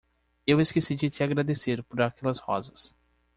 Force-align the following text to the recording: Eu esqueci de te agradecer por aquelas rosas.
Eu 0.47 0.59
esqueci 0.59 0.95
de 0.95 1.11
te 1.11 1.23
agradecer 1.23 1.83
por 1.83 2.01
aquelas 2.01 2.39
rosas. 2.39 2.95